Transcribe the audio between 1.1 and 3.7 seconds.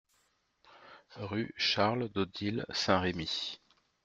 Rue Charles Dodille, Saint-Rémy